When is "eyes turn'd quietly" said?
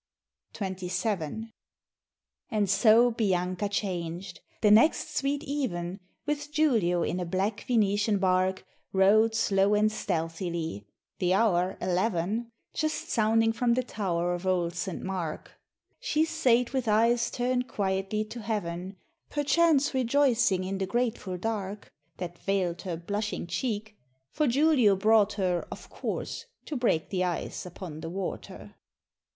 16.87-18.25